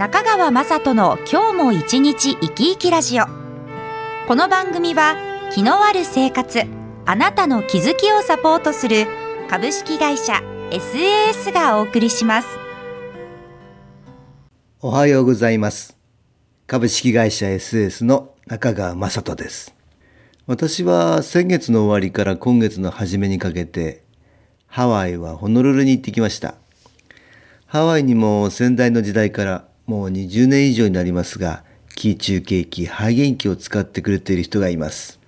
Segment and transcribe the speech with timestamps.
[0.00, 3.26] 中川雅人の今日も一日生き生きラジオ。
[4.26, 5.14] この番組は
[5.52, 6.62] 気のある生活
[7.04, 9.06] あなたの気づきをサポートする
[9.50, 10.40] 株式会社
[10.70, 12.48] SAS がお送りします。
[14.80, 15.98] おはようございます。
[16.66, 19.74] 株式会社 SAS の中川雅人です。
[20.46, 24.02] 私は先月の終わりから今月の初めにかけて
[24.66, 26.54] ハワイはホノルルに行ってきました。
[27.66, 31.64] ハワイにも先代の時代からもう20年以上になりますが、
[31.96, 35.18] 気中継機、肺元気を使ってくれている人がいます。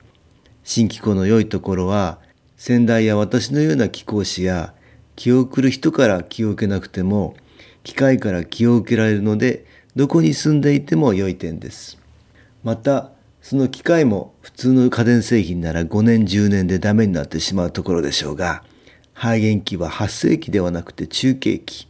[0.63, 2.21] 新機構の良いところは、
[2.57, 4.73] 先代や私のような気候士や
[5.17, 7.35] 気を送る人から気を受けなくても、
[7.83, 9.65] 機械から気を受けられるので、
[9.97, 11.99] どこに住んでいても良い点です。
[12.63, 13.11] また、
[13.41, 18.63] その機械も普通の家電製品なら5年10年でダメになってしまうところでしょうが、
[19.13, 21.89] 肺元気は発生器ではなくて中継機、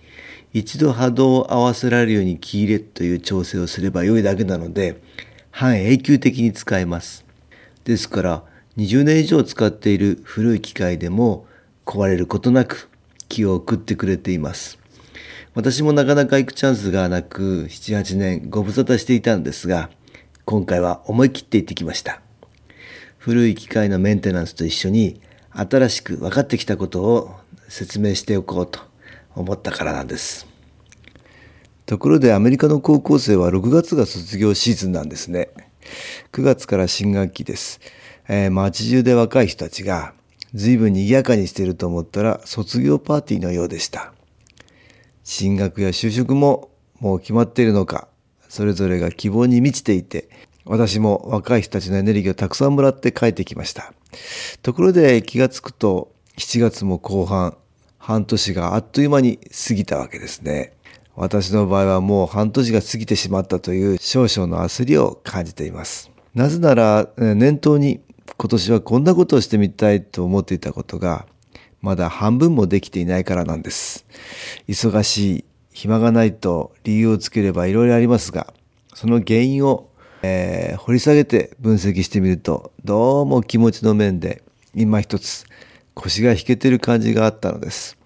[0.53, 5.03] 一度波動を合わせられるようにキー入れという調整をすれば良いだけなので、
[5.50, 7.25] 半永久的に使えます。
[7.84, 8.45] ですから、
[8.77, 11.47] 20年以上使っている古い機械でも
[11.86, 12.91] 壊れることなく
[13.28, 14.78] 気を送ってくれています。
[15.55, 19.91] 私もなかなか行くチャンスがなく、7、8年ご無沙汰していたんですが、
[20.45, 22.20] 今回は思い切って行ってきました。
[23.17, 25.20] 古い機械のメンテナンスと一緒に
[25.53, 27.36] 新しく分かってきたことを
[27.69, 28.92] 説明しておこうと
[29.34, 30.47] 思ったからなんです。
[31.86, 35.50] ところでアメリカの高校生は6月が卒業シーズンなんですね。
[36.33, 37.80] 9月から新学期です。
[38.28, 40.14] えー、街中で若い人たちが
[40.55, 44.12] 随分賑やかにしていると思ったら卒業パーティーのようでした。
[45.24, 46.70] 進学や就職も
[47.01, 48.08] もう決まっているのか、
[48.48, 50.28] それぞれが希望に満ちていて、
[50.64, 53.92] 私も若い人たちのエネルギーをたくさんもらって帰ってきました。
[54.62, 57.57] ところで気がつくと7月も後半、
[58.02, 60.73] 半年があっという間に過ぎたわけですね。
[61.14, 66.11] 私の場合はもう半年が過ぎてしまったという少々の焦りを感じています。
[66.35, 68.01] なぜなら念頭に
[68.36, 71.27] 今年はこんなことをしてみたいと思っていたことが
[71.80, 74.05] まだ半分もできていないからなんです。
[74.67, 78.52] 忙しい、暇がないと理由をつければいろいろありますが、
[78.95, 79.89] その原因を、
[80.24, 84.42] えー、掘り下げて分析してみるとどうも気持ちの面で
[84.74, 85.46] 今一つ
[85.95, 87.98] 腰が引けてる感じがあったのです。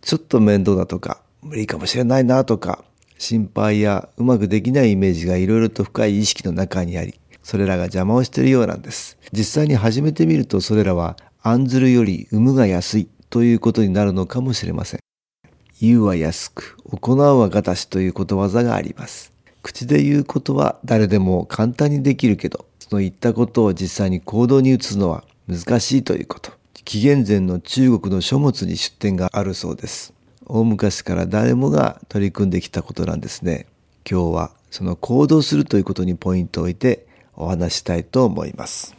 [0.00, 2.84] ちょっと面倒だとか、無理かもしれないなとか、
[3.18, 9.18] 心配やうまくできないイメージがいろいろと深い意識の中にあり、それらが邪魔をしているようなんです。
[9.32, 15.00] 実際に始めてみるとそれらは案ずるより産むが安いということになるのかもしれません。
[15.80, 19.32] 言うは安く、行うはがたしということわざがあります。
[19.62, 26.57] 口で言うことは誰でも簡単にできるけど、その言ったことを実際に行動に移すのは難しいということ。
[26.84, 30.12] 紀元前の中国の書物に出典があるそうです。
[30.46, 33.66] 大昔から誰もが取り組んできたことなんですね。
[34.10, 38.96] 今日はその行動するということにポイントを置いてお話したいと思います。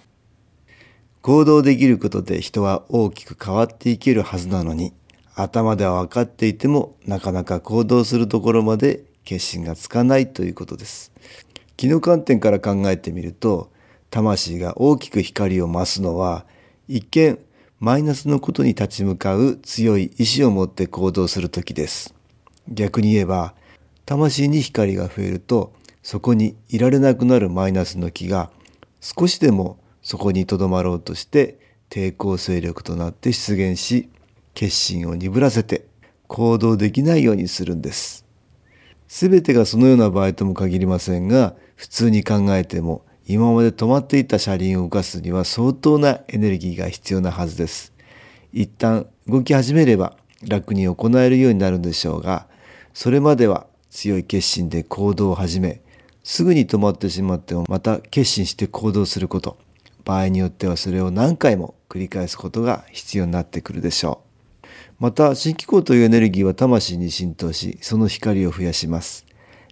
[1.21, 4.93] 行動できることで人は大きく変わっていけるはずなのに、
[5.35, 11.11] 頭では分かっていてもなかなか行動するところまで決心がつかないということです。
[11.77, 13.71] 気の観点から考えてみると、
[14.09, 16.45] 魂が大きく光を増すのは、
[16.87, 17.39] 一見
[17.79, 22.13] マイナスのことに立ち向かう強い意志を持って行動する時です。
[22.67, 23.53] 逆に言えば、
[24.05, 25.71] 魂に光が増えると、
[26.03, 28.51] そこにいられなくなるマイナスの気が
[28.99, 31.57] 少しでもそこにとどまろうとして
[31.89, 34.09] 抵抗勢力となって出現し、
[34.53, 35.85] 決心を鈍らせて
[36.27, 38.25] 行動できないようにするんです。
[39.07, 47.93] すべてがそのような場合とも限りませんが、普通に考えても今まで止まっていた車輪を動かすには相当なエネルギーが必要なはずです。
[48.51, 50.17] 一旦動き始めれば
[50.47, 52.47] 楽に行えるようになるんでしょうが、
[52.91, 55.81] それまでは強い決心で行動を始め、
[56.23, 59.59] すぐに止まってしまってもまた決心して行動すること、
[60.05, 64.23] 場合によってはそれを何回も繰り返すことが必要になってくるでしょ
[64.63, 64.67] う。
[64.97, 69.23] また、新機構というエネルギーは魂に浸透し、その光を増やします。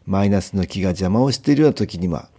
[0.05, 2.29] マイナスの気が邪魔をしているような時には、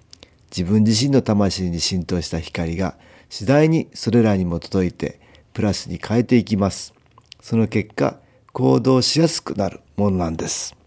[0.50, 2.96] 自分自身の魂に浸透した光が
[3.28, 5.20] 次第にそれらにも届いて
[5.52, 6.94] プラスに変えていきます。
[7.40, 8.18] その結果、
[8.52, 10.77] 行動しやすくなるものなんです。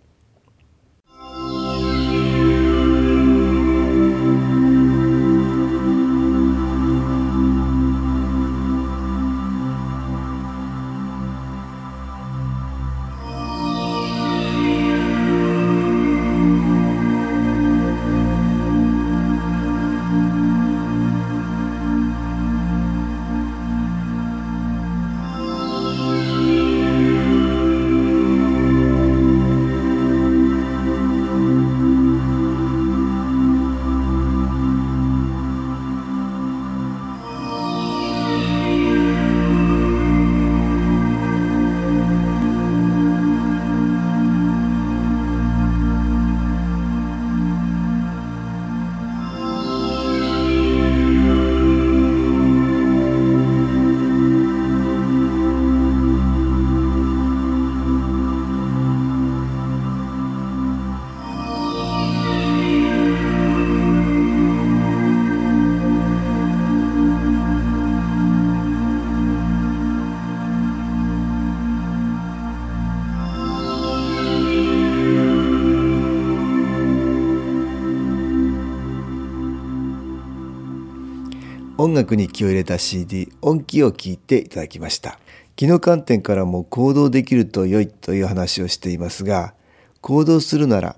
[81.84, 85.18] 音楽に気を入れた CD 音気を聞いていただきました。
[85.56, 89.56] 気の観点からも行動できると良いという話をしていますが
[90.00, 90.96] 行動するなら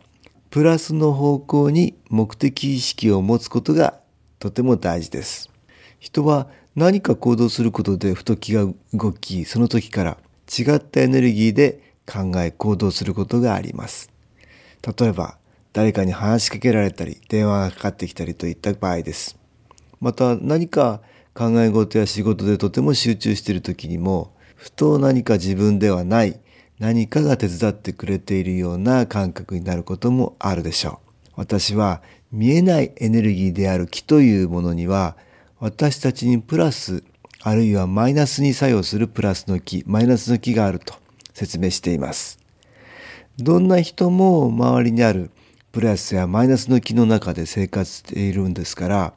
[0.50, 3.98] プラスの方向に目的意識を持つことが
[4.40, 5.50] とても大事です。
[6.02, 10.18] 人は何か行動することでふと気が動きその時から
[10.52, 14.12] 違ったエネルギーで考え行動することがあります。
[14.86, 15.38] 例えば
[15.72, 19.42] 誰かに話しかけられたり電話がかかってきたりといった場合です。
[20.04, 21.00] また何か
[21.34, 26.42] 考え事や仕事でとても集中している時にもふと何か自分ではない
[26.78, 31.30] 何かが手伝ってくれているような感覚になることもあるでしょう。
[31.38, 32.02] 私は
[32.34, 35.16] 見えないエネルギーである気というものには
[35.62, 37.02] 私たちにプラス
[37.42, 40.96] あるいはマイナスに作用するプラスの気マイナスの気があると
[41.34, 42.40] 説明しています。
[43.38, 45.32] どんな人も周りにある
[45.72, 49.14] プラスやマイナスの気の中で生活しているんですから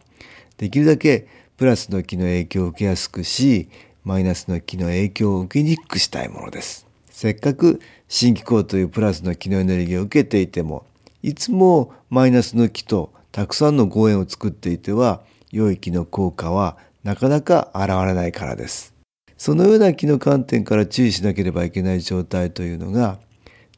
[0.58, 3.68] できるだけプラスの気の影響を受けやすくし、
[4.04, 6.86] マイナスの気の影響を受けにくくしたいものです。
[7.10, 10.84] せっかく新機構というプラスの気のエネルギーを受けていても、
[11.22, 18.94] いつもマイナスの気とたくさんのご縁を作っていては、良い気の効果はなかなか現れないからです。
[19.38, 23.18] そのような気の観点から注意しなければいけない状態というのが、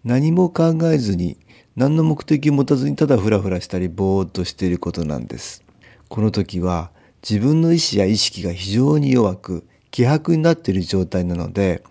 [0.05, 1.37] 何も考えずに、
[1.77, 5.63] 何の目的を持たずにただフラフラしたりぼーっとしていることなんです。
[6.09, 6.91] この時は
[7.29, 11.83] 自分の意志や意識が非常に弱く希薄になっている状態なので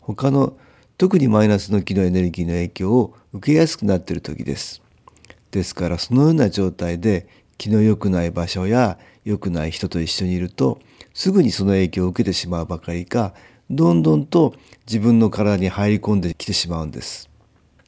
[0.00, 0.56] 他の
[0.98, 4.82] 特にマイナスの気のエネルギーの影響を受けやすくなっている時です。
[5.50, 7.28] ですからそのような状態で
[7.58, 10.80] 気の良くない場所や良くない人と一緒にいると
[11.12, 13.34] すぐにその影響を受けてしまうばかりか
[13.70, 14.54] どんどんと
[14.86, 17.28] 自分の体に入り込んできてしまうんです。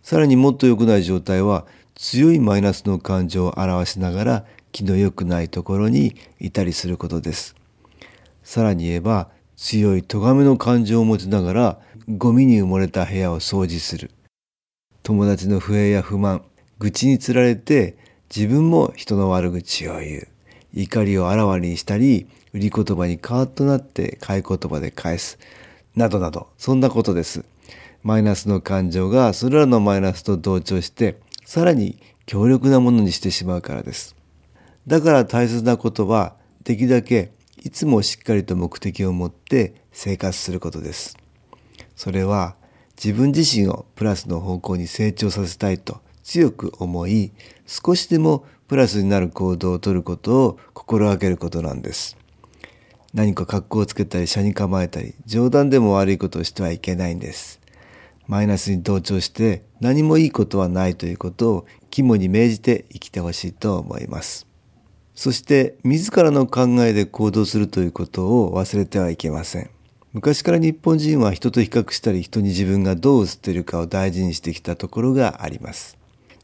[0.03, 4.45] さらにもっと良くない状態は強いマイナスの感情を表しながら
[4.79, 7.57] 気の良くないところにいたりすることです。
[8.45, 11.79] さらに言えば強い咎めの感情を持ちながら
[12.17, 14.13] ゴミに埋もれた部屋を掃除する。
[15.03, 16.45] 友達の不平や不満、
[16.79, 17.97] 愚痴につられて
[18.35, 20.29] 自分も人の悪口を言う。
[20.75, 25.39] 怒りをあらわにしたり、売り言葉にカーッとなって買い言葉で返す。
[25.97, 27.45] などなど、そんなことです。
[28.05, 34.18] マイナスの感情がそれらのマイナスと同調して、さらに強力なものにしてしまうからです。
[34.89, 41.19] だから大切なことはできるだけいつもしっかりと目的を持って生活することです。
[41.95, 42.57] それは
[42.97, 47.33] 自分自身をプラスの方向に成長させたいと強く思い
[47.67, 52.17] 少しでもプラスになる行動をとることを心がけることなんです。
[53.13, 57.61] 何か格好をつけたり車に構えたり冗談でも悪いことをしてはいけないんです。
[58.27, 64.48] マイナスに同調して何もいいことはないということを肝に銘じて生きてほしいと思います。
[65.19, 69.69] そして自らの考えで行動するということを忘れてはいけません。
[70.13, 75.99] 昔から日本人は人と比較したり人に自分がどう映っているかを大事にしてきたところがあります。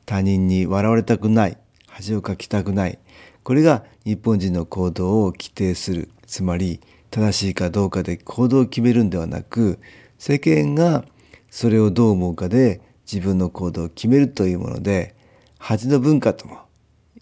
[0.06, 2.98] 他人に笑われたくない、恥をかきたくない。
[3.44, 6.08] これが日本人の行動を規定する。
[6.26, 6.80] つまり
[7.12, 9.78] 正しいかどうかで行動を決めるんではなく、
[10.18, 11.04] 世間が
[11.48, 15.14] それをどう思うかで自分の行動を決めるというもので、
[15.60, 16.58] 恥の文化とも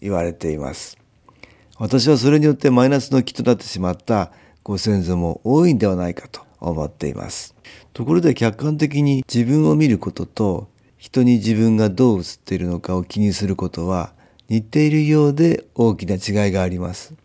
[0.01, 1.02] 言われています。
[1.77, 4.31] 私はそれによってマイナスの気となってしまった
[4.63, 7.55] ご先祖も多いんではないかと思っています。
[7.93, 14.13] ところで客観的に自分を見ることと人に自分がどう映っているのかを気にすることは
[14.49, 17.15] 似ているようで大きな違いがあります。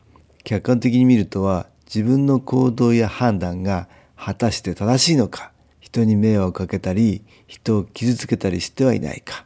[0.45, 9.45] 客観的に見るとは自分の行動や判断が果たして正しいのか、人に迷惑をかけたり、人を傷つけたりしてはいないか、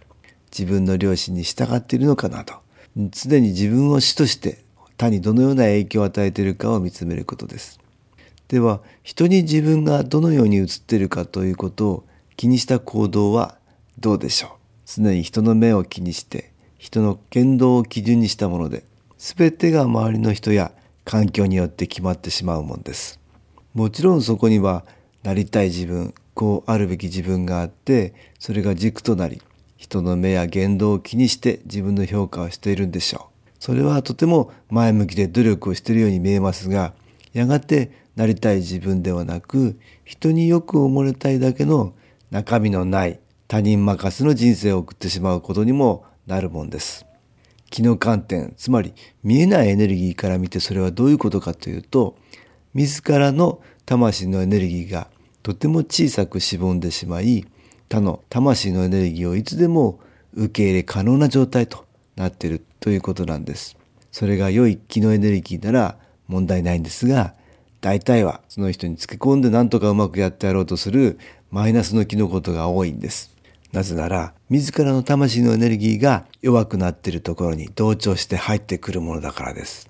[0.57, 2.55] 自分の良心に従っているのかなど、
[2.97, 4.65] 常に自分を主として
[5.03, 7.81] 他にどのような影響を与えているかを見つめることです。
[8.47, 12.05] では人に自分がどのように映っているかということを
[12.37, 13.59] 気にした行動は
[13.99, 14.51] どうでしょう？
[14.87, 18.85] 常に人の目を気にして人の言動を基準にしたもので
[19.19, 20.71] 全てが周りの人や
[21.05, 23.19] 環境によって決まってしまうものです。
[23.75, 24.85] もちろんそこには
[25.25, 29.43] なりたい自分こうあるべき自分があってそれが軸となり
[29.77, 33.32] 人の目や言動を気にして自分の評価をしているんでしょう。
[33.62, 36.95] それはとても前向きで努力をしているように見えますが、
[37.33, 41.95] やがてなりたい自分ではなく、人によく思われたいだけの
[42.33, 47.07] 中身のない他人任せの人生を送ってしまうことにもなるもんです。
[47.71, 52.16] 気の観点、つまり見えないエネルギーから見てそれはどういうことかというと、
[52.75, 55.07] 自らの魂のエネルギーが
[55.45, 57.47] とても小さくしぼんでしまい、
[57.88, 60.00] 他の魂のエネルギーをいつでも
[60.35, 61.85] 受け入れ可能な状態と
[62.16, 63.77] なっているということなんです。
[64.11, 67.35] それが良い気のエネルギーなら問題ないんですが、
[67.81, 71.19] 大体はその人につけ込んで何とかうまくやってやろうとする
[71.53, 73.35] マイナスの気のことが多いんです。
[73.71, 79.89] なぜなら、自らの魂のエネルギーが弱くなっているところに同調して入ってくるものだからです。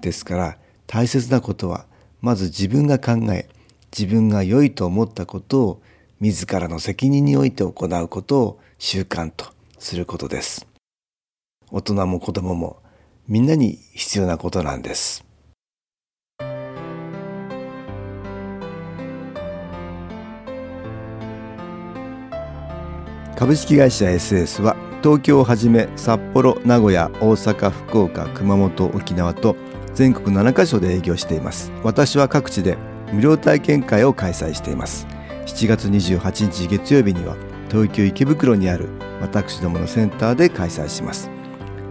[0.00, 1.86] ですから、大切なことは、
[2.22, 3.48] まず自分が考え、
[3.96, 5.82] 自分が良いと思ったことを
[6.20, 9.46] 自らの責任において行うことを習慣と
[9.78, 10.73] することです。
[11.76, 12.76] 大人も子供も
[13.26, 15.24] みんなに必要なことなんです。
[23.34, 29.56] 株式会社 SS は東京をはじめ札幌名古屋大阪福岡熊本沖縄と
[29.94, 31.72] 全国7カ所で営業しています。
[31.82, 32.78] 私は各地で
[33.12, 35.08] 無料体験会を開催しています。
[35.46, 37.36] 7月28日月曜日には
[37.68, 38.90] 東京池袋にある
[39.20, 41.33] 私どものセンターで開催します。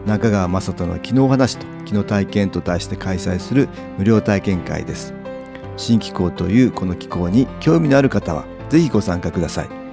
[0.06, 5.14] 中川雅人の昨日話と昨日体験と題して開催する無料体験会です。
[5.78, 9.84] 新機構というこの機構に興味のある方はぜひご参加ください。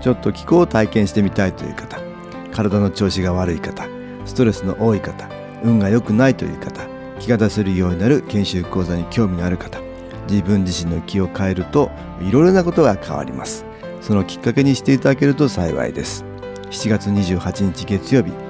[0.00, 2.00] ちょっと気候を体験してみたいという方
[2.52, 3.86] 体の調子が悪い方
[4.24, 5.28] ストレスの多い方
[5.62, 6.86] 運が良くないという方
[7.18, 9.78] 気が出せるようになる研修講座に興味のある方
[10.28, 13.64] 自分自身の気を変えるといろいろなことが変わります。
[14.00, 16.24] そのきっかけにしていただけると幸いです。
[16.70, 18.49] 7月28日月曜日